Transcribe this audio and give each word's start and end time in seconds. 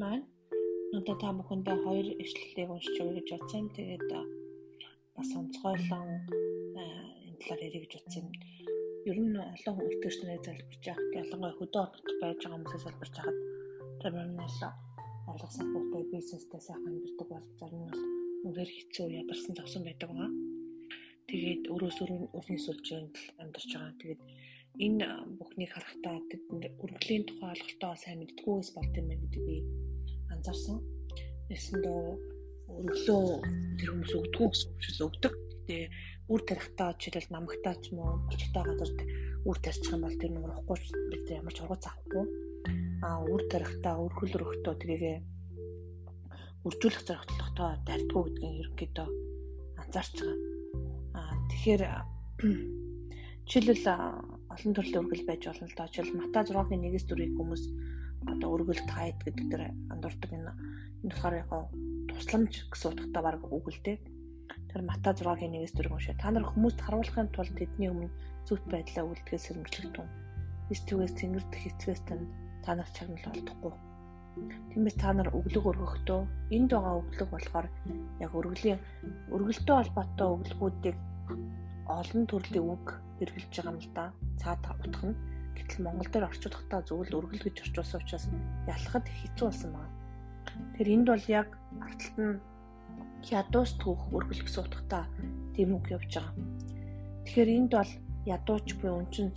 маань 0.00 0.24
надад 0.92 1.18
та 1.20 1.28
бүхэндээ 1.36 1.76
хоёр 1.84 2.08
ишлэлийг 2.22 2.70
уншиж 2.70 2.96
өгье 3.02 3.18
гэж 3.18 3.28
бодсон. 3.34 3.64
Тэгээд 3.76 4.06
бас 5.16 5.30
онцгойлон 5.38 6.08
энэ 7.26 7.38
талаар 7.40 7.66
ярих 7.66 7.82
гэж 7.84 7.92
бодсон. 7.98 8.26
Ер 9.10 9.18
нь 9.18 9.36
олон 9.36 9.74
хүн 9.76 9.90
итгэж 9.92 10.16
нарыг 10.22 10.42
залбирч 10.46 10.82
явах, 10.92 11.08
ялангуяа 11.20 11.58
хөдөө 11.58 11.82
орнот 11.84 12.08
байж 12.22 12.38
байгаа 12.42 12.56
хүмүүсээс 12.56 12.84
залбирч 12.86 13.14
хахад 13.16 13.38
тэрнээс 14.00 14.58
ойлгосон 15.30 15.66
бүхтэй 15.74 16.04
бизнестэй 16.12 16.60
сайхан 16.62 16.88
амьддаг 16.88 17.28
бол 17.30 17.46
зарим 17.60 17.82
нь 17.82 17.90
бол 17.90 18.02
үнээр 18.46 18.70
хэцүү 18.76 19.06
ядарсан 19.20 19.54
зовсон 19.58 19.82
байдаг 19.84 20.08
байгаа. 20.10 20.30
Тэгээд 21.28 21.62
өрөөс 21.74 21.98
өрнөс 22.38 22.64
сүлжээнд 22.66 23.14
амьдарч 23.42 23.70
байгаа. 23.74 24.00
Тэгээд 24.00 24.20
энэ 24.78 25.06
бүхнийг 25.38 25.74
харахтаа 25.74 26.22
тэд 26.30 26.42
өргөлийн 26.54 27.26
тухай 27.26 27.50
ойлголтоо 27.50 27.92
сайн 27.98 28.22
мэддгүйс 28.22 28.68
болт 28.78 28.94
юм 28.94 29.06
байна 29.10 29.22
гэдэг 29.26 29.42
би 29.48 29.56
анзаарсан. 30.30 30.78
Ясэндөө 31.50 32.02
өргөлөө 32.78 33.26
тэр 33.78 33.88
хүмүүс 33.90 34.12
өгдөггүй 34.14 34.48
гэсэн 34.54 34.70
шил 34.84 35.06
өгдөг. 35.10 35.34
Гэтэ 35.34 35.76
үр 36.30 36.40
тарихтаа 36.46 36.90
жишээлбэл 36.94 37.34
намагтаа 37.34 37.74
ч 37.82 37.90
юм 37.90 37.98
уу 38.06 38.22
болчтой 38.30 38.64
газар 38.70 38.90
үр 39.48 39.58
тарьчих 39.58 39.92
юм 39.96 40.02
бол 40.06 40.20
тэр 40.20 40.30
нэг 40.30 40.44
урахгүй 40.46 40.78
бид 41.10 41.26
ямар 41.26 41.54
ч 41.54 41.58
ургац 41.64 41.84
авахгүй. 41.90 42.24
А 43.02 43.08
үр 43.26 43.42
тарихтаа 43.50 43.94
өргөл 43.98 44.36
өргөхдөө 44.36 44.74
тэрийгэ 44.78 45.14
үржүүлэх 46.66 47.02
зорилготой 47.08 47.72
дардггүй 47.86 48.22
гэдгийг 48.30 48.60
ерөнхийдөө 48.62 49.08
анзаарч 49.82 50.14
байгаа. 50.22 50.38
А 51.18 51.20
тэгэхээр 51.50 51.82
жишээлбэл 53.48 53.84
олон 54.58 54.74
төрлийн 54.74 55.02
өргөл 55.06 55.22
байж 55.22 55.42
болно 55.46 55.70
л 55.70 55.76
доо. 55.78 55.86
Жишээл 55.86 56.18
Мата 56.18 56.42
6-гийн 56.42 56.82
1-с 56.90 57.06
4-ийг 57.06 57.32
хүмүүс 57.38 57.62
одоо 58.26 58.48
өргөл 58.58 58.82
тайд 58.90 59.14
гэдэг 59.22 59.46
дээр 59.54 59.62
андуурдаг 59.94 60.30
энэ 60.34 60.50
энэ 61.06 61.10
болохоор 61.14 61.34
яг 61.38 61.50
тусламж 62.10 62.52
гэсэн 62.66 62.90
утгатай 62.90 63.22
баг 63.22 63.42
үгэлтэй. 63.46 63.96
Тэр 64.74 64.82
Мата 64.82 65.14
6-гийн 65.14 65.62
1-с 65.62 65.78
4-ийг 65.78 65.94
уншаа. 65.94 66.18
Та 66.18 66.34
нар 66.34 66.42
хүмүүст 66.42 66.82
харуулахын 66.82 67.30
тулд 67.30 67.54
тэдний 67.54 67.86
өмнө 67.86 68.10
зүвт 68.50 68.66
байдлаа 68.66 69.06
үлдэхээс 69.06 69.46
сэрэмжлэгдэн. 69.46 70.08
Эс 70.74 70.80
түгээс 70.90 71.14
тэнгэр 71.14 71.44
дэх 71.54 71.62
эцгээс 71.70 72.02
тань 72.10 72.26
та 72.66 72.74
нар 72.74 72.90
чагнал 72.90 73.30
олдохгүй. 73.30 73.72
Тиймээс 74.74 74.96
та 74.98 75.14
нар 75.14 75.30
өглөг 75.30 75.64
өргөхдөө 75.70 76.20
энд 76.50 76.70
байгаа 76.74 76.94
өглөг 76.98 77.30
болохоор 77.30 77.66
яг 78.18 78.32
өргөлийн 78.34 78.78
өргөлтөө 79.34 79.76
холбоотой 79.78 80.28
өглөгүүдийг 80.34 80.96
олон 81.88 82.22
төрлийн 82.28 82.68
үг 82.68 82.86
хэрэгжилж 83.18 83.52
байгаа 83.56 83.72
юм 83.72 83.80
л 83.80 83.90
да. 83.96 84.04
Цаад 84.40 84.62
утга 84.84 85.06
нь 85.08 85.16
гэтэл 85.56 85.84
Монгол 85.84 86.10
дээр 86.12 86.28
орчуулахдаа 86.28 86.80
зөвл 86.84 87.16
өргөл 87.18 87.44
гэж 87.48 87.56
орчуулсан 87.64 88.00
учраас 88.04 88.26
ялахад 88.68 89.06
хэцүү 89.08 89.46
болсон 89.48 89.70
байна. 89.72 89.96
Тэр 90.76 90.86
энд 90.94 91.06
бол 91.08 91.26
яг 91.28 91.48
арталт 91.80 92.16
нь 92.20 92.40
ядуус 93.32 93.72
түүх 93.82 94.02
өргөл 94.14 94.42
гэсэн 94.44 94.62
утгатай 94.64 95.04
тийм 95.54 95.74
үг 95.74 95.86
явж 95.90 96.12
байгаа. 96.14 96.34
Тэгэхээр 97.24 97.50
энд 97.56 97.72
бол 97.74 97.92
ядууч 98.28 98.68
буй 98.78 98.90
өнчин 98.92 99.32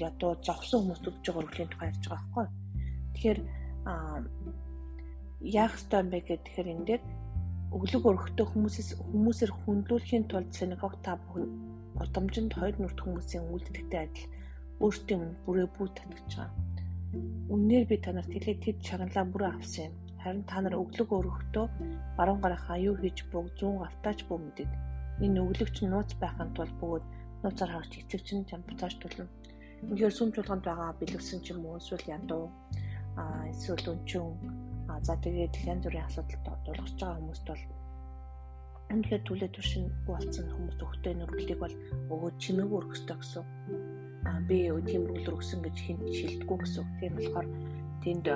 ядуу 0.00 0.32
зогсон 0.42 0.80
хүмүүст 0.88 1.08
өгж 1.08 1.22
байгаа 1.22 1.42
өргөлийн 1.42 1.70
тухай 1.70 1.88
ярьж 1.92 2.04
байгаа 2.08 2.24
байхгүй. 2.24 2.46
Тэгэхээр 3.12 3.38
яах 5.42 5.74
ёстой 5.78 6.00
юм 6.02 6.08
бэ 6.10 6.18
гэхээр 6.26 6.68
энэ 6.72 6.86
дээр 6.88 7.02
өглөг 7.72 8.04
өргөхдөө 8.10 8.46
хүмүүсээс 8.52 8.90
хүмүүсээр 9.00 9.52
хүндлүүлэхийн 9.52 10.24
тулд 10.28 10.50
синагог 10.52 10.94
та 11.02 11.16
бүхэн 11.16 11.46
Гудамжинд 11.98 12.52
хоёр 12.58 12.76
нүрт 12.78 12.98
хүмүүсийн 13.00 13.44
үйлдэлтэй 13.52 14.00
адил 14.06 14.26
өөртөө 14.84 15.18
бүрээ 15.44 15.68
бүү 15.76 15.88
татгаж 15.98 16.30
байгаа. 16.36 16.50
Үннээр 17.52 17.84
би 17.90 17.96
танарт 18.04 18.30
хэлээ 18.32 18.56
тэд 18.64 18.78
чаглаа 18.86 19.24
бүрээ 19.28 19.52
авсан 19.52 19.84
юм. 19.88 19.94
Харин 20.22 20.44
та 20.50 20.56
нар 20.62 20.74
өглөг 20.82 21.10
өргөхдөө 21.18 21.66
баруун 22.16 22.40
гарахаа 22.42 22.78
юу 22.88 22.96
хийж 22.98 23.18
буг 23.32 23.46
зүүн 23.58 23.76
гартаач 23.82 24.20
бүү 24.26 24.38
мэдэд. 24.42 24.72
Энэ 25.24 25.42
өглөгч 25.44 25.76
нууц 25.84 26.10
байхын 26.22 26.50
тулд 26.56 26.74
бөгөөд 26.80 27.04
нууцаар 27.42 27.70
харж 27.74 27.92
эцэг 28.00 28.20
чинь 28.26 28.48
чампатаж 28.50 28.92
тулна. 28.98 29.26
Үнэхээр 29.82 30.14
сүм 30.16 30.30
чуулганд 30.32 30.64
байгаа 30.64 30.90
бэлгэсэн 30.98 31.40
ч 31.44 31.46
юм 31.52 31.66
уу 31.66 31.76
эсвэл 31.82 32.06
ядуу 32.16 32.44
а 33.20 33.22
эсвэл 33.52 33.92
өнчөн 33.92 34.26
за 35.06 35.14
тэгээд 35.24 35.54
янз 35.70 35.82
бүрийн 35.84 36.06
асуудалд 36.06 36.46
дулгарч 36.64 36.96
байгаа 36.96 37.18
хүмүүст 37.18 37.46
бол 37.50 37.62
Үнэхээр 38.92 39.22
түлээ 39.24 39.50
туршин 39.56 39.88
болсон 40.04 40.46
хүмүүс 40.52 40.76
өгтөө 40.84 41.12
нүргэлийг 41.16 41.60
бол 41.64 41.74
өгөөд 42.12 42.36
чимээгүй 42.36 42.76
өргөх 42.76 42.96
ёстой 43.00 43.16
гэсэн. 43.16 43.44
Аа 44.28 44.40
би 44.44 44.68
тийм 44.84 45.02
нүргэл 45.08 45.32
өргөсөн 45.32 45.60
гэж 45.64 45.76
хинт 45.80 46.04
шилдэггүй 46.12 46.58
гэсэн. 46.60 46.84
Тийм 47.00 47.12
болохоор 47.16 47.48
тэнд 48.04 48.26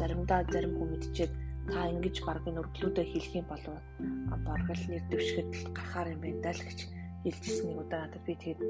заримдаа 0.00 0.40
зарим 0.48 0.72
хүн 0.80 0.88
мэдчихэд 0.96 1.32
та 1.68 1.92
ингэж 1.92 2.16
баг 2.24 2.40
нүргэлүүдээ 2.48 3.06
хийх 3.12 3.28
юм 3.36 3.46
болов 3.52 3.76
боргол 4.46 4.82
нэр 4.88 5.04
дэвшгэд 5.12 5.50
гарахаар 5.76 6.08
юм 6.16 6.20
байна 6.24 6.40
даа 6.48 6.54
л 6.56 6.64
гэж 6.64 6.78
хэлжсэн 7.20 7.66
нэг 7.68 7.78
удаа 7.84 8.00
надад 8.00 8.22
би 8.24 8.32
тэгээд 8.40 8.60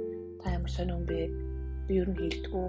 та 0.42 0.46
ямар 0.58 0.72
сонирн 0.74 1.06
бэ? 1.06 1.30
Би 1.86 1.92
ер 2.02 2.10
нь 2.10 2.18
хийдэггүй. 2.18 2.68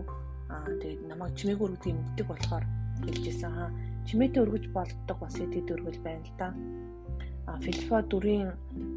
Аа 0.53 0.69
тэгээд 0.81 1.01
намайг 1.09 1.33
чимээгүй 1.33 1.65
өргөдөг 1.65 1.97
мэддэг 1.97 2.27
болохоор 2.29 2.65
хэлжсэн. 3.09 3.51
Аа 3.57 3.73
чимээтэй 4.05 4.43
өргөж 4.45 4.65
болдог 4.69 5.17
бас 5.17 5.35
эдэд 5.41 5.73
өргөл 5.73 5.99
байна 6.05 6.21
л 6.29 6.33
да 6.37 6.47
Филиппо 7.63 8.01
4-ийн 8.11 8.49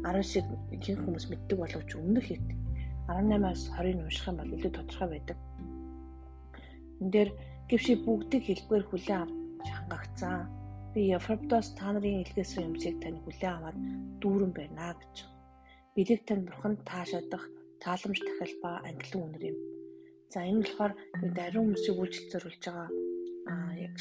10 0.05 0.23
шиг 0.23 0.45
ихэнх 0.75 1.01
хүмүүс 1.03 1.25
мэддэг 1.29 1.57
боловч 1.59 1.89
өмнөх 1.97 2.27
хэд 2.29 2.45
18-аас 3.09 3.61
20-ыг 3.73 3.97
унших 4.05 4.27
юм 4.29 4.37
бол 4.39 4.55
илүү 4.55 4.71
тодорхой 4.73 5.09
байдаг. 5.11 5.37
Энд 7.01 7.11
дээр 7.13 7.29
гэвши 7.69 7.93
бүгдийг 8.05 8.43
хэлбгээр 8.45 8.85
хүлээн 8.87 9.21
авч 9.25 9.67
хангагцсан. 9.75 10.37
Би 10.93 11.01
Европтос 11.17 11.67
та 11.77 11.91
нарын 11.91 12.23
илгээсэн 12.23 12.65
юмсыг 12.69 12.95
тань 13.03 13.19
хүлээн 13.25 13.55
аваад 13.57 13.77
дүүрэн 14.21 14.53
байна 14.55 14.95
гэж. 14.97 15.15
Билег 15.95 16.21
тань 16.25 16.47
бурханд 16.47 16.79
таашаадах 16.89 17.45
тааламж 17.83 18.19
дахил 18.23 18.55
ба 18.63 18.71
ангилан 18.87 19.23
үнэр 19.25 19.43
юм. 19.51 19.57
За 20.31 20.39
энэ 20.49 20.61
болохоор 20.63 20.93
даруй 21.37 21.61
хүмүүсийг 21.61 21.97
үйлчлэл 21.99 22.31
зориулж 22.33 22.63
байгаа 22.65 22.89
аа 23.51 23.71
яг 23.87 23.95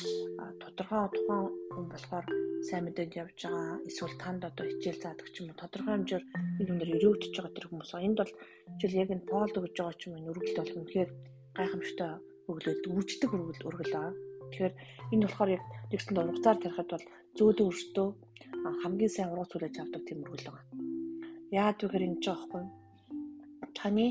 тодорхой 0.63 1.05
тухайн 1.13 1.45
хүн 1.73 1.87
болохоор 1.93 2.27
сайн 2.67 2.83
мэдээд 2.85 3.13
явж 3.23 3.39
байгаа 3.45 3.77
эсвэл 3.89 4.17
танд 4.23 4.43
одоо 4.49 4.65
хичээл 4.69 5.03
заадаг 5.05 5.29
ч 5.33 5.37
юм 5.41 5.49
уу 5.53 5.61
тодорхой 5.61 5.95
хэмжээр 5.95 6.25
энэ 6.61 6.69
хүнээр 6.71 6.95
өрөөгдөж 6.97 7.33
байгаа 7.37 7.55
тэр 7.57 7.67
хүмүүс. 7.69 7.91
Энд 8.07 8.19
бол 8.21 8.33
жишээл 8.81 9.03
яг 9.03 9.11
энэ 9.15 9.29
полд 9.31 9.55
өгж 9.61 9.77
байгаа 9.77 9.97
ч 10.01 10.03
юм 10.07 10.13
уу 10.17 10.25
нүргэлт 10.25 10.59
бол 10.61 10.77
үнэхээр 10.81 11.11
гайхамшигтай 11.57 12.11
өглөөлд 12.51 12.85
үрждэг 12.95 13.31
өргөл 13.37 13.67
өргөл 13.69 13.95
аа 14.01 14.11
тэгэхээр 14.49 14.75
энэ 15.13 15.25
болохоор 15.25 15.51
яг 15.57 15.65
нэгсэн 15.93 16.17
ургацаар 16.21 16.59
тарихад 16.61 16.89
бол 16.93 17.07
зөөлөн 17.37 17.69
өрштөө 17.69 18.09
хамгийн 18.83 19.13
сайн 19.13 19.33
ургац 19.33 19.51
хүлээж 19.53 19.77
авдаг 19.79 20.03
тийм 20.05 20.25
өргөл 20.25 20.47
байгаа. 20.49 20.67
Яад 21.63 21.79
вэхэр 21.81 22.07
энэ 22.09 22.21
ч 22.23 22.27
аахгүй 22.33 22.65
таны 23.79 24.07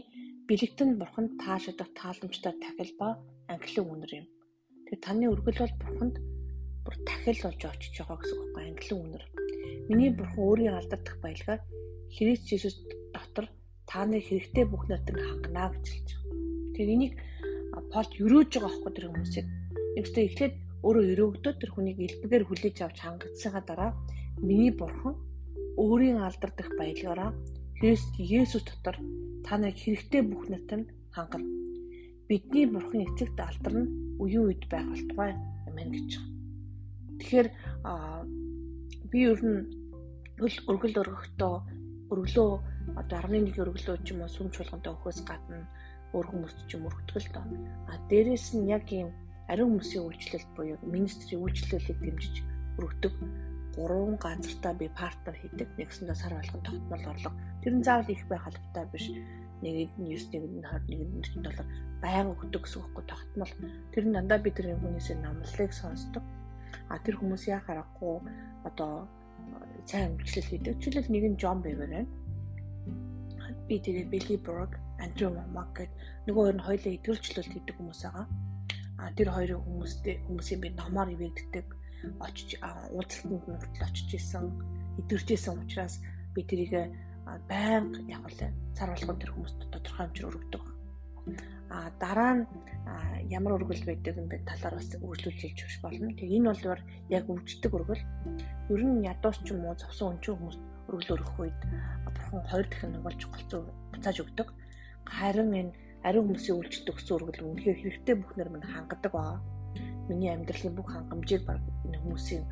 бэлэгтэн 0.47 0.89
бурханд 1.01 1.31
таашаадаг 1.41 1.89
тааламжтай 1.99 2.53
тахил 2.63 2.91
ба 2.99 3.09
ангилан 3.53 3.87
үнэр 3.93 4.13
юм 4.21 4.27
таны 4.99 5.25
өргөл 5.33 5.59
бол 5.63 5.75
бурханд 5.81 6.15
бүр 6.85 6.95
тахил 7.07 7.39
болж 7.45 7.61
очиж 7.65 7.93
байгаа 7.97 8.17
гэсэн 8.19 8.37
үг 8.37 8.51
байхгүй 8.53 8.69
англин 8.69 8.99
үнэр. 9.03 9.23
Миний 9.89 10.11
бурхан 10.11 10.43
өөрийн 10.43 10.77
алдагдах 10.77 11.17
баялгаар 11.23 11.61
Христ 12.13 12.45
Иесус 12.51 12.75
дотор 13.15 13.45
та 13.89 14.05
нар 14.05 14.21
хэрэгтэй 14.21 14.65
бүх 14.67 14.83
нотыг 14.91 15.17
хангана 15.17 15.71
гэж 15.73 15.85
хэлж 15.89 16.09
байгаа. 16.13 16.37
Тэгэхээр 16.73 16.93
энийг 16.95 17.13
Полд 17.93 18.13
өрөөж 18.17 18.49
байгаа 18.53 18.69
байхгүй 18.69 18.91
тэр 18.93 19.05
хүмүүсийг. 19.09 19.47
Нэгсдээ 19.97 20.25
эхлээд 20.29 20.53
өөрөө 20.85 21.05
өрөөгдөө 21.13 21.53
тэр 21.61 21.71
хүнийг 21.73 21.97
элбэгээр 22.05 22.43
хүлээж 22.45 22.77
авч 22.81 22.97
хангацсангаа 23.01 23.63
дараа 23.69 23.91
миний 24.41 24.73
бурхан 24.73 25.13
өөрийн 25.77 26.21
алдагдах 26.21 26.69
баялгаараа 26.77 27.31
Христ 27.77 28.09
Есүс 28.17 28.65
дотор 28.65 28.97
та 29.45 29.57
нарыг 29.57 29.77
хэрэгтэй 29.77 30.21
бүх 30.25 30.49
нотыг 30.49 30.89
хангана. 31.13 31.62
Бидний 32.33 32.65
бурхан 32.65 33.05
эцэгт 33.05 33.37
алдарна 33.37 33.85
үеийн 34.17 34.49
үед 34.49 34.65
байх 34.65 34.89
болтугай 34.89 35.37
юм 35.69 35.75
байна 35.77 35.93
гэж 35.93 36.09
байна. 36.17 36.33
Тэгэхээр 37.21 37.47
би 39.13 39.19
ер 39.21 39.41
нь 39.45 39.61
өргөл 40.41 40.97
өргөхдөө 40.97 41.55
өргөлөө 42.09 42.49
одоо 42.97 43.19
11 43.29 43.53
өргөлөө 43.53 43.97
ч 44.01 44.17
юм 44.17 44.25
уу 44.25 44.33
сүм 44.33 44.49
чуулганд 44.49 44.81
өгөхөөс 44.81 45.19
гадна 45.29 45.61
өөр 46.17 46.25
хүмүүст 46.33 46.59
ч 46.65 46.73
юм 46.73 46.89
өргөдгөл 46.89 47.29
доо. 47.37 47.45
А 47.85 48.01
дээрэс 48.09 48.57
нь 48.57 48.65
яг 48.65 48.89
ийм 48.89 49.13
ариун 49.45 49.77
хүмүүсийн 49.77 50.01
үйлчлэлт 50.09 50.49
буюу 50.57 50.81
министрийн 50.89 51.37
үйлчлэлийг 51.45 51.99
дэмжиж 52.01 52.35
өргөдөг 52.81 53.13
гурван 53.77 54.17
газартаа 54.17 54.73
би 54.73 54.89
партнер 54.89 55.37
хийдэг. 55.37 55.69
Нэгсэндээ 55.77 56.17
сар 56.17 56.33
болгон 56.33 56.65
тогтмол 56.65 57.05
орлого. 57.13 57.37
Тэр 57.61 57.73
нь 57.77 57.85
заавал 57.85 58.09
их 58.09 58.25
байх 58.25 58.45
албатай 58.49 58.85
биш 58.89 59.05
нэгэнд 59.63 59.95
нь 59.99 60.09
9 60.11 60.29
нэгэнд 60.33 60.53
нь 60.59 60.65
20 60.67 60.91
нэгэнд 60.91 61.13
нь 61.15 61.23
7 61.23 62.03
байнга 62.03 62.33
өгдөг 62.35 62.61
гэсэн 62.63 62.81
үггүй 62.83 63.03
тогтмол. 63.07 63.53
Тэр 63.91 64.03
нь 64.07 64.15
дандаа 64.15 64.39
бид 64.43 64.55
тэр 64.59 64.75
хүмүүсийн 64.75 65.19
намлалыг 65.23 65.71
сонсдог. 65.71 66.23
А 66.91 66.99
тэр 66.99 67.15
хүмүүс 67.17 67.43
яа 67.47 67.61
харахгүй 67.63 68.15
одоо 68.67 69.07
сайн 69.87 70.19
үйлчлэл 70.19 70.49
хийдэг. 70.51 70.79
Жишээлбэл 70.83 71.13
нэг 71.13 71.23
нь 71.31 71.39
Джон 71.39 71.59
Бевер 71.63 71.89
байна. 71.89 72.11
Би 73.67 73.75
тэгээ 73.79 74.11
Билли 74.11 74.37
Брок 74.37 74.75
Андрю 74.99 75.31
Мак 75.31 75.71
гэдэг 75.75 75.91
нөгөө 76.27 76.43
хоёр 76.43 76.55
нь 76.59 76.65
хоёулаа 76.67 76.93
идэвхжүүлэлт 76.95 77.53
хийдэг 77.53 77.75
хүмүүс 77.79 78.01
байгаа. 78.03 78.27
А 78.99 79.11
тэр 79.15 79.29
хоёрын 79.35 79.63
хүмүүстэй 79.63 80.15
хүмүүсийн 80.27 80.59
би 80.63 80.69
номоор 80.75 81.09
ивэгддэг 81.15 81.67
очиж 82.19 82.49
уулзалтанд 82.91 83.43
нь 83.47 83.59
хүртэл 83.59 83.87
очиж 83.87 84.09
исэн 84.15 84.45
идэрч 84.99 85.27
исэн 85.35 85.59
учраас 85.63 85.95
би 86.35 86.41
тэрийг 86.43 86.91
байнга 87.49 87.99
яг 88.07 88.23
л 88.27 88.37
цар 88.75 88.89
болгон 88.89 89.17
тэр 89.19 89.31
хүмүүст 89.33 89.59
тодорхой 89.71 90.05
хэмжээр 90.07 90.29
өргөдөг. 90.29 90.63
А 91.73 91.89
дараа 91.99 92.33
нь 92.37 92.45
ямар 93.31 93.55
өргөл 93.57 93.83
байдаг 93.87 94.17
юм 94.19 94.27
бэ 94.27 94.43
талаар 94.45 94.75
бас 94.77 94.89
үргэлжлүүлж 94.93 95.41
хэлж 95.41 95.59
өгч 95.63 95.75
болно. 95.81 96.11
Тэг 96.13 96.29
энэ 96.29 96.49
бол 96.51 96.83
яг 97.09 97.25
өвждөг 97.31 97.71
өргөл. 97.73 98.03
Ер 98.69 98.81
нь 98.83 99.05
ядуус 99.07 99.37
ч 99.41 99.55
юм 99.55 99.65
уу 99.65 99.75
зовсон 99.79 100.19
өнчөө 100.19 100.35
хүмүүс 100.35 100.57
өргөл 100.91 101.13
өргөх 101.15 101.37
үед 101.39 101.59
бурхан 102.13 102.43
хоёр 102.51 102.67
дахин 102.67 102.91
нугалж 102.93 103.21
голцоо 103.31 103.59
буцааж 103.91 104.17
өгдөг. 104.21 104.47
Харин 105.07 105.51
энэ 105.55 105.71
ариун 106.03 106.27
хүмүүсийн 106.27 106.57
үйлчлэлд 106.59 106.91
өгсөн 106.91 107.15
өргөл 107.17 107.47
үнэхээр 107.47 107.77
хэрэгтэй 107.79 108.15
бүхнэр 108.19 108.49
минь 108.51 108.67
хангадаг 108.67 109.11
баа. 109.15 109.39
Миний 110.11 110.31
амьдралын 110.35 110.75
бүх 110.75 110.91
хангамжийг 110.91 111.47
баг 111.47 111.63
энэ 111.87 111.97
хүмүүсийн 112.03 112.43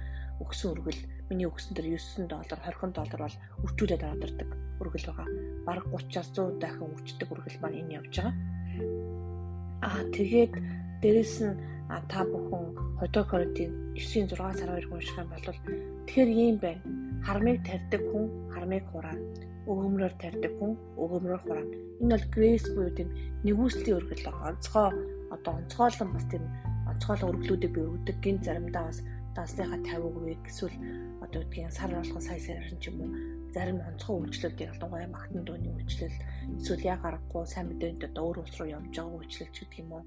өгсөн 0.43 0.73
өргөл 0.73 1.01
миний 1.29 1.47
өгсөн 1.47 1.73
дээр 1.77 1.95
9 1.95 2.27
доллар 2.27 2.59
20 2.65 2.97
доллар 2.97 3.21
бол 3.25 3.38
үржүүлээд 3.65 4.03
авдардаг 4.03 4.49
өргөл 4.81 5.07
байгаа. 5.07 5.27
Бараг 5.67 5.85
30-аас 5.93 6.29
100 6.35 6.59
дахин 6.61 6.91
үрждэг 6.91 7.29
өргөл 7.31 7.61
маань 7.61 7.79
энэ 7.81 7.95
явж 7.99 8.13
байгаа. 8.17 8.33
Аа 9.88 10.01
тэгээд 10.17 10.53
дээрэс 11.01 11.35
нь 11.45 11.55
та 12.11 12.21
бүхэн 12.25 12.91
Хотоо 13.01 13.25
Коринтын 13.25 13.71
9-6 13.97 14.59
сар 14.59 14.69
2 14.77 14.93
унших 14.93 15.17
юм 15.17 15.29
бол 15.33 15.41
тэгэхээр 16.05 16.29
ийм 16.29 16.57
байна. 16.61 16.81
Хармыг 17.25 17.57
тарьдаг 17.65 18.01
хүн 18.09 18.25
хармыг 18.53 18.85
хураана. 18.93 19.25
Өгөөмрөөр 19.65 20.13
тарьдаг 20.21 20.53
хүн 20.59 20.71
өгөөмрөөр 21.01 21.41
хураана. 21.41 21.75
Энэ 22.01 22.13
бол 22.13 22.25
грэйс 22.35 22.65
буюу 22.77 22.93
тийм 22.93 23.09
нэгүслийн 23.45 23.97
өргөл 23.97 24.25
онцгой 24.49 24.89
одоо 25.33 25.51
онцгойлон 25.59 26.09
бас 26.13 26.25
тийм 26.29 26.43
онцгойлон 26.91 27.29
өргөлүүдийг 27.33 27.71
би 27.73 27.81
өргөдөг. 27.89 28.17
Гин 28.21 28.38
заримдаа 28.45 28.83
бас 28.85 28.99
дансныхаа 29.36 29.80
50%-ийг 29.80 30.44
эсвэл 30.51 30.78
одоо 31.25 31.39
үгдгийн 31.42 31.72
сар 31.78 31.92
болгон 31.94 32.24
сая 32.28 32.39
саяар 32.45 32.68
ч 32.81 32.86
юм 32.89 32.98
уу 33.04 33.12
зарим 33.56 33.80
онцгой 33.89 34.18
үйлчлэлүүдийг 34.19 34.72
ялангуяа 34.72 35.10
магтан 35.16 35.44
дууны 35.45 35.69
үйлчлэл 35.75 36.18
эсвэл 36.60 36.89
яг 36.94 37.01
аргагүй 37.10 37.44
сайн 37.48 37.68
мэдээнд 37.69 38.07
одоо 38.10 38.24
өөр 38.28 38.38
улс 38.42 38.56
руу 38.57 38.69
явж 38.78 38.92
байгаа 38.95 39.19
үйлчлэл 39.19 39.54
ч 39.56 39.57
гэдэг 39.60 39.81
юм 39.83 39.92
уу 39.95 40.04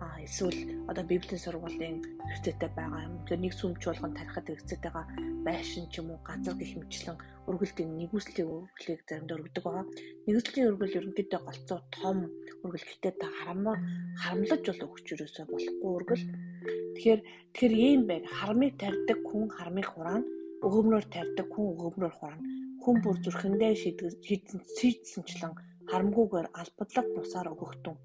а 0.00 0.06
эсвэл 0.26 0.60
одоо 0.90 1.04
библийн 1.10 1.40
сургуулийн 1.44 1.96
хэрэгцээтэй 2.28 2.70
байгаа 2.76 3.06
юм. 3.08 3.14
Тэгэхээр 3.20 3.42
нэг 3.44 3.54
сүмч 3.56 3.82
болгон 3.86 4.12
тарихад 4.16 4.46
хэрэгцээтэй 4.48 4.92
байгаа 4.92 5.06
байшин 5.46 5.86
ч 5.92 5.94
юм 6.00 6.08
уу 6.10 6.20
газар 6.28 6.54
гэх 6.56 6.72
мэтчлэн 6.80 7.16
өргөлтийн 7.48 7.90
нэгүслийн 8.00 8.48
өргөлийг 8.56 9.00
заримдаа 9.08 9.36
өргөдөг 9.38 9.64
байгаа. 9.64 9.84
Нэгүслийн 10.26 10.68
өргөл 10.70 10.98
ерөнхийдөө 10.98 11.40
голцоо 11.44 11.78
том 11.96 12.18
өргөл 12.64 12.86
гэтээ 12.88 13.14
та 13.20 13.28
харамаар 13.38 13.80
харамлаж 14.20 14.62
бол 14.68 14.84
өгч 14.88 15.06
юусоо 15.14 15.44
болохгүй 15.48 15.90
өргөл. 15.96 16.24
Тэгэхээр 16.94 17.20
тэгэхээр 17.52 17.74
ийм 17.86 18.00
байна. 18.10 18.26
Харамыг 18.38 18.72
тарьдаг 18.82 19.18
хүн 19.28 19.48
харамыг 19.56 19.88
хураана. 19.90 20.28
Өгөөмрөөр 20.66 21.06
тарьдаг 21.14 21.46
хүн 21.50 21.66
өгөөмрөөр 21.72 22.14
хураана. 22.16 22.48
Хүн 22.82 22.96
бүр 23.04 23.16
зүрхэндээ 23.24 23.72
шийдсэн 24.26 24.60
шийдсэнчлэн 24.76 25.52
харамгүйгээр 25.90 26.48
албадлаг 26.60 27.06
бусаар 27.16 27.52
өгөхтөн 27.52 27.96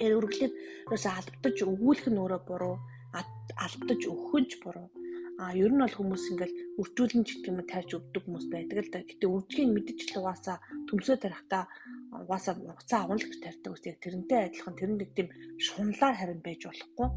Тэгэхээр 0.00 0.16
үргэлжлээд 0.16 0.54
ерөөсөө 0.88 1.12
алдаж 1.12 1.56
өгүүлэх 1.60 2.08
нь 2.08 2.20
өөрөө 2.24 2.42
буруу, 2.48 2.76
алдаж 3.12 4.00
өгөх 4.08 4.32
нь 4.40 4.48
ч 4.48 4.52
буруу. 4.64 4.88
А 5.36 5.52
ер 5.52 5.68
нь 5.68 5.82
бол 5.84 5.92
хүмүүс 5.92 6.24
ингээл 6.32 6.80
үржүүлэн 6.80 7.24
ч 7.28 7.28
гэдэг 7.36 7.52
юм 7.52 7.60
тарьж 7.68 7.90
өгдөг 8.00 8.22
хүмүүс 8.24 8.46
байдаг 8.48 8.80
л 8.80 8.92
да. 8.96 9.04
Гэтэ 9.04 9.28
үржигийн 9.28 9.76
мэдж 9.76 10.00
л 10.08 10.24
угаасаа 10.24 10.56
төмсөө 10.88 11.16
тарихтаа 11.20 11.64
угаасаа 12.16 12.54
уцаа 12.64 13.00
авах 13.04 13.28
гэж 13.28 13.40
тарьдаг 13.44 13.72
үстэй. 13.76 14.00
Тэрнтэй 14.00 14.40
адилхан 14.48 14.74
тэр 14.80 14.90
нэг 14.96 15.10
тийм 15.12 15.28
шунлаар 15.60 16.16
харин 16.16 16.40
байж 16.40 16.60
болохгүй. 16.64 17.08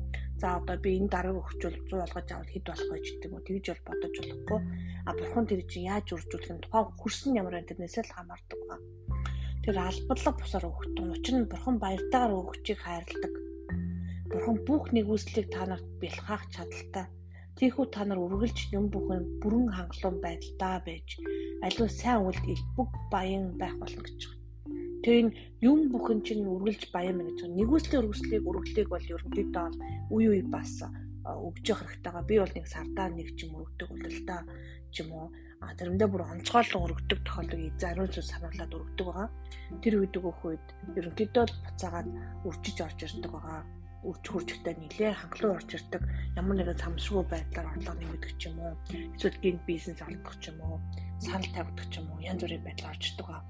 За 0.44 0.60
одоо 0.60 0.76
би 0.76 1.00
энэ 1.00 1.08
дарга 1.08 1.40
өгчүүл 1.40 1.88
100 1.88 2.04
болгож 2.04 2.28
авал 2.36 2.52
хэд 2.52 2.66
болох 2.68 2.90
вэ 2.92 3.00
гэдэг 3.00 3.32
юм 3.32 3.40
тэгж 3.48 3.66
бол 3.72 3.84
бодож 3.88 4.16
болохгүй. 4.20 4.60
А 5.08 5.12
бурхан 5.16 5.46
тэр 5.48 5.62
чинь 5.72 5.88
яаж 5.88 6.08
үржүүлэх 6.12 6.52
нь 6.52 6.64
тухайн 6.68 6.92
хөрсөн 7.00 7.38
ямар 7.40 7.56
байна 7.56 7.70
тэрнээсээ 7.72 8.04
л 8.04 8.12
хамаардаг 8.12 8.60
ба 8.68 8.76
тэр 9.64 9.76
албадлаг 9.80 10.36
бусаар 10.36 10.66
өгдөг. 10.68 11.16
Учир 11.16 11.36
нь 11.40 11.48
бурхан 11.48 11.76
баяртайгаар 11.80 12.36
өгчийг 12.36 12.80
хайрладаг. 12.84 13.34
Бурхан 14.28 14.58
бүх 14.68 14.84
нэгүслийг 14.92 15.48
та 15.48 15.64
нарт 15.64 15.88
бэлхаах 16.04 16.44
чадaltaй. 16.52 17.08
Тийхүү 17.56 17.86
та 17.96 18.04
нар 18.04 18.20
үргэлж 18.20 18.76
юм 18.76 18.92
бүхэн 18.92 19.40
бүрэн 19.40 19.72
хангалуун 19.72 20.18
байдалтай 20.20 20.76
байж 20.84 21.08
аливаа 21.64 21.88
сайн 21.88 22.20
үйлд 22.28 22.44
илбэг 22.52 22.92
баян 23.08 23.56
байх 23.56 23.80
болно 23.80 24.04
гэж 24.04 24.20
байна. 24.28 24.43
Тэр 25.04 25.16
энэ 25.22 25.36
юм 25.60 25.80
бүхэн 25.92 26.20
чинь 26.24 26.48
үргэлж 26.48 26.84
баян 26.96 27.20
мэн 27.20 27.28
гэж 27.30 27.40
байна. 27.44 27.58
Нэгүслийн 27.60 28.02
үргэлжлийг 28.02 28.44
үргэлжлийг 28.48 28.88
бол 28.92 29.12
ерөнхийдөө 29.14 29.68
үе 30.16 30.28
үе 30.32 30.44
бас 30.48 30.80
өгж 31.28 31.64
явах 31.72 31.92
хэрэгтэйгаа 31.92 32.24
би 32.28 32.36
бол 32.40 32.54
нэг 32.56 32.66
сардаа 32.72 33.08
нэг 33.12 33.28
ч 33.36 33.40
юм 33.44 33.60
өгдөг 33.60 33.88
бол 33.92 34.06
л 34.08 34.22
да 34.28 34.38
ч 34.92 34.96
юм 35.04 35.10
уу 35.12 35.28
а 35.64 35.72
заримдаа 35.80 36.08
бүр 36.12 36.24
онцгойлон 36.28 36.84
өргөдөг 36.86 37.20
тохиолдлыг 37.24 37.76
зариун 37.80 38.12
зүйл 38.12 38.32
сануулад 38.32 38.76
өргөдөг 38.76 39.08
байгаа. 39.08 39.30
Тэр 39.84 39.94
үед 40.00 40.14
өгөх 40.20 40.40
үед 40.44 40.66
ерөнхийдөө 41.00 41.46
буцаагаад 41.64 42.08
үржиж 42.48 42.78
орж 42.84 43.00
ирдэг 43.08 43.32
байгаа. 43.32 43.62
Үрж 44.04 44.24
хуржигтай 44.28 44.76
нилээ 44.76 45.12
хангалуун 45.16 45.56
орж 45.56 45.70
ирдэг. 45.80 46.04
Ямар 46.36 46.56
нэгэн 46.60 46.84
самсруу 46.84 47.24
байдлаар 47.24 47.72
орлого 47.72 47.96
нэмэгдэх 47.96 48.34
ч 48.36 48.52
юм 48.52 48.60
уу, 48.60 48.76
эсвэл 49.16 49.40
гинт 49.40 49.64
бизнес 49.64 50.00
олдох 50.04 50.36
ч 50.44 50.52
юм 50.52 50.60
уу, 50.60 50.84
санал 51.24 51.48
тавигдах 51.56 51.88
ч 51.88 52.04
юм 52.04 52.12
уу, 52.12 52.20
янз 52.20 52.44
бүрийн 52.44 52.64
байдал 52.68 52.92
орж 52.92 53.04
ирдэг 53.08 53.28
байгаа. 53.32 53.44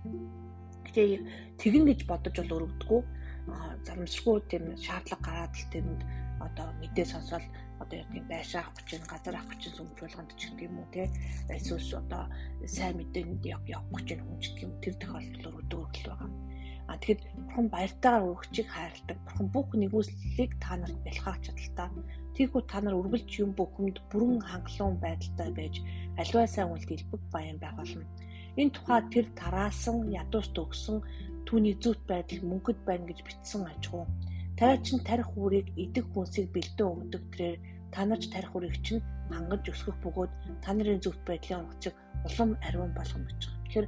Тэгээ 0.94 1.20
тэгэн 1.62 1.84
гэж 1.90 2.00
бодож 2.10 2.36
бол 2.38 2.56
өргөдөггүй. 2.58 3.02
А 3.52 3.76
зарамсргүй 3.86 4.38
тийм 4.48 4.64
шаардлага 4.80 5.26
гараад 5.26 5.54
л 5.58 5.70
тэрэнд 5.74 6.02
одоо 6.40 6.68
мэдээ 6.80 7.06
сонсоод 7.12 7.44
одоо 7.84 7.98
яг 8.00 8.10
тийм 8.14 8.26
байшаа 8.32 8.62
авах 8.64 8.76
гэж 8.88 9.04
газар 9.12 9.36
авах 9.36 9.52
гэж 9.52 9.62
сүмж 9.76 9.98
болгонд 10.00 10.32
ч 10.40 10.42
гэх 10.48 10.68
юм 10.68 10.80
уу 10.80 10.88
те. 10.96 11.12
Эсвэл 11.52 12.00
одоо 12.02 12.24
сайн 12.76 12.96
мэдээнд 12.98 13.44
яг 13.46 13.64
явах 13.68 14.04
гэж 14.08 14.20
хүн 14.24 14.40
ч 14.40 14.46
гэх 14.56 14.64
юм 14.66 14.74
тэр 14.84 14.96
тохиолдол 15.02 15.50
өргөдөг 15.50 15.80
өргөл 15.84 16.08
байгаа. 16.08 16.32
А 16.88 16.98
тэгэхэд 17.00 17.22
бурхан 17.48 17.68
баяртайгаар 17.72 18.28
өгчийг 18.28 18.68
хайрладаг. 18.72 19.18
Бурхан 19.24 19.48
бүх 19.56 19.70
нэгүслийг 19.72 20.52
та 20.60 20.76
нарт 20.76 21.00
бэлхаах 21.04 21.40
чадaltaа. 21.46 21.90
Тийхүү 22.36 22.62
та 22.68 22.78
нар 22.84 23.00
үргэлж 23.00 23.32
юм 23.40 23.52
бүхэнд 23.56 23.98
бүрэн 24.12 24.42
хангалуун 24.44 24.98
байдалтай 25.00 25.50
байж 25.56 25.76
аливаа 26.20 26.48
сайн 26.48 26.72
үйлд 26.76 26.90
илбэг 26.92 27.24
баян 27.32 27.58
байх 27.60 27.76
болно. 27.80 28.04
Энэ 28.60 28.74
тухай 28.76 29.02
тэр 29.14 29.26
тараасан 29.40 29.98
ядууст 30.22 30.56
өгсөн 30.64 30.98
түүний 31.48 31.76
зүвт 31.84 32.02
байдал 32.06 32.42
мөнгөд 32.50 32.80
байна 32.86 33.06
гэж 33.10 33.20
бичсэн 33.26 33.66
ажгүй. 33.72 34.06
Тарай 34.58 34.78
чин 34.86 35.00
тарих 35.02 35.30
үрийг 35.34 35.68
идэх 35.84 36.06
хүнсийг 36.14 36.54
бэлдэн 36.54 36.88
өгдөг 36.94 37.24
тэрээр 37.34 37.58
та 37.94 38.06
нарч 38.06 38.24
тарих 38.30 38.54
үрийг 38.54 38.78
чинь 38.86 39.02
хангаж 39.34 39.64
өсгөх 39.74 39.98
бөгөөд 40.06 40.32
та 40.62 40.70
нарын 40.74 41.02
зөвхт 41.02 41.24
байдлын 41.26 41.62
онгоцыг 41.66 41.94
улам 42.28 42.50
ариун 42.68 42.94
болгоно 42.94 43.26
гэж 43.26 43.42
байна. 43.42 43.62
Тэгэхээр 43.66 43.88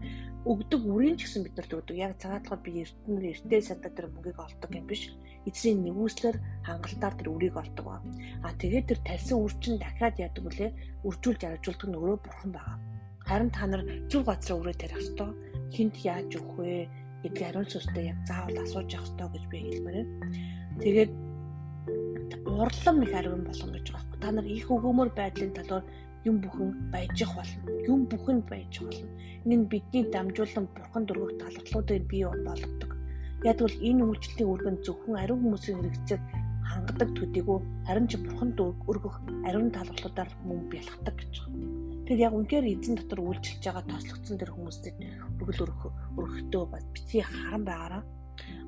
өгдөг 0.50 0.82
үрийн 0.94 1.18
ч 1.18 1.22
гэсэн 1.25 1.42
бид 1.46 1.56
нарт 1.58 1.74
өгдөг. 1.78 1.96
Яг 2.06 2.13
цагаатлахад 2.18 2.62
би 2.66 2.72
эртнэр 2.82 3.25
эртээ 3.34 3.62
садаа 3.62 3.92
тэр 3.94 4.10
мөнгийг 4.10 4.39
олдог 4.42 4.72
юм 4.74 4.86
биш. 4.89 5.13
Эцсийн 5.46 5.86
нэгүслэр 5.86 6.36
хангалтаар 6.66 7.16
тэр 7.18 7.30
үрийг 7.30 7.56
олдог 7.62 7.86
ба. 7.86 8.01
А 8.42 8.50
тэгээд 8.58 8.89
тэр 8.89 9.00
тарьсан 9.06 9.38
үр 9.38 9.54
чинь 9.62 9.78
дахиад 9.78 10.18
яадаг 10.18 10.44
үлээ 10.50 10.70
үржүүлж 11.06 11.42
аржуулдаг 11.46 11.88
нь 11.89 11.98
өөрөө 11.98 12.18
бурхан 12.25 12.51
байгаа. 12.54 12.78
Харин 13.27 13.50
та 13.50 13.65
нар 13.67 13.82
зөв 14.10 14.25
газраа 14.25 14.58
үрээ 14.60 14.77
тарих 14.77 15.01
ёстой. 15.01 15.29
Хинт 15.74 15.96
яаж 16.05 16.29
өгөх 16.38 16.58
вэ? 16.62 16.88
гэдгийг 17.25 17.50
ариун 17.50 17.65
сүнстэй 17.65 18.05
яг 18.13 18.20
заавал 18.29 18.58
асууж 18.62 18.89
явах 18.94 19.10
ёстой 19.10 19.27
гэж 19.34 19.44
би 19.50 19.58
хэлмээр 19.65 19.98
байна. 19.98 20.13
Тэгээд 20.82 21.12
урлам 22.46 22.98
их 23.01 23.13
ариун 23.17 23.44
болгоно 23.46 23.74
гэж 23.74 23.88
байгаа 23.89 24.05
байхгүй. 24.05 24.20
Та 24.22 24.29
нар 24.32 24.46
их 24.46 24.67
өгөөмөр 24.70 25.10
байдлын 25.17 25.53
талаар 25.58 25.86
юм 26.29 26.36
бүхэн 26.44 26.70
баяжих 26.94 27.32
болно. 27.34 27.62
Юм 27.89 28.00
бүхэнд 28.12 28.44
баяжих 28.46 28.84
болно. 28.86 29.10
Энэ 29.46 29.55
нь 29.58 29.70
бидний 29.72 30.05
дамжуулан 30.13 30.65
бурханд 30.75 31.12
өргөх 31.12 31.34
талархлуудыг 31.41 32.03
бий 32.10 32.24
болгодог. 32.25 32.91
Яг 33.50 33.58
бол 33.62 33.77
энэ 33.89 34.05
үйлчлэлийн 34.05 34.51
үргэн 34.53 34.77
зөвхөн 34.86 35.15
ариун 35.17 35.41
хүмүүсийн 35.41 35.82
хэрэгцээг 35.82 36.22
хангадаг 36.70 37.10
төдийгүй 37.17 37.60
харин 37.86 38.08
ч 38.10 38.13
бурханд 38.22 38.58
өргөх 38.62 39.15
ариун 39.50 39.70
талархлуудаар 39.74 40.29
мөн 40.46 40.62
бялхдаг 40.70 41.15
гэж 41.17 41.34
байна. 41.46 41.95
Тэгэхээр 42.06 42.22
яг 42.22 42.34
үнээр 42.38 42.66
эзэн 42.70 42.96
дотор 43.02 43.20
үйлчилж 43.26 43.66
байгаа 43.66 43.86
тослогдсон 43.90 44.38
тэр 44.38 44.54
хүмүүстэй 44.54 44.94
өргөл 45.42 45.66
өрөх 45.66 45.82
өрхтөө 46.22 46.64
битгий 46.94 47.26
харан 47.26 47.66
байгаараа 47.66 48.04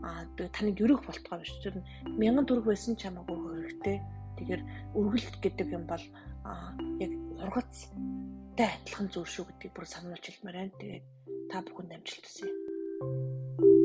а 0.01 0.25
таныг 0.58 0.82
өрөх 0.82 1.06
болтгоо 1.06 1.38
биш. 1.46 1.53
Тэр 1.62 1.86
мянган 2.17 2.50
төгрөг 2.50 2.65
байсан 2.65 2.98
ч 2.98 3.06
хамаагүй 3.06 3.38
хэрэгтэй. 3.38 3.98
Тэгэхээр 4.41 4.62
өргөлт 4.98 5.36
гэдэг 5.38 5.67
юм 5.70 5.86
бол 5.86 6.06
яг 6.98 7.12
ургацтай 7.46 8.70
адилхан 8.74 9.08
зүйл 9.13 9.29
шүү 9.29 9.46
гэдгийг 9.53 9.74
бүр 9.77 9.86
сануулж 9.86 10.25
хэлмээр 10.25 10.58
байна. 10.58 10.79
Тэгээд 10.82 11.06
та 11.53 11.62
бүхэнд 11.62 11.94
амжилт 11.94 12.25
хүсье. 12.25 13.76